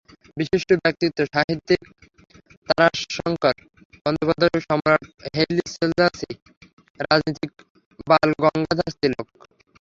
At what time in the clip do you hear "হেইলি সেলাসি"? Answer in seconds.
5.33-6.31